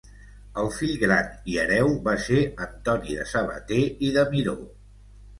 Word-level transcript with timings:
El 0.59 0.67
fill 0.75 0.93
gran 1.01 1.27
i 1.51 1.57
hereu 1.63 1.91
va 2.07 2.15
ser 2.27 2.39
Antoni 2.67 3.17
de 3.19 3.27
Sabater 3.33 3.83
i 4.07 4.09
de 4.17 4.25
Miró. 4.33 4.55